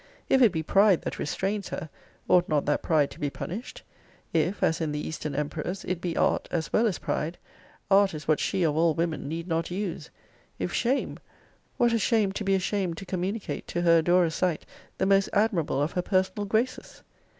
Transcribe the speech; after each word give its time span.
If 0.29 0.41
it 0.41 0.51
be 0.51 0.63
pride 0.63 1.03
that 1.03 1.19
restrains 1.19 1.69
her, 1.69 1.87
ought 2.27 2.49
not 2.49 2.65
that 2.65 2.81
pride 2.81 3.11
to 3.11 3.19
be 3.19 3.29
punished? 3.29 3.83
If, 4.33 4.63
as 4.63 4.81
in 4.81 4.91
the 4.91 5.07
eastern 5.07 5.35
emperors, 5.35 5.85
it 5.85 6.01
be 6.01 6.17
art 6.17 6.47
as 6.49 6.73
well 6.73 6.87
as 6.87 6.97
pride, 6.97 7.37
art 7.91 8.15
is 8.15 8.27
what 8.27 8.39
she 8.39 8.63
of 8.63 8.75
all 8.75 8.95
women 8.95 9.27
need 9.27 9.47
not 9.47 9.69
use. 9.69 10.09
If 10.57 10.73
shame, 10.73 11.19
what 11.77 11.93
a 11.93 11.99
shame 11.99 12.31
to 12.31 12.43
be 12.43 12.55
ashamed 12.55 12.97
to 12.97 13.05
communicate 13.05 13.67
to 13.67 13.83
her 13.83 13.99
adorer's 13.99 14.33
sight 14.33 14.65
the 14.97 15.05
most 15.05 15.29
admirable 15.33 15.79
of 15.79 15.91
her 15.91 16.01
personal 16.01 16.45
graces? 16.47 17.03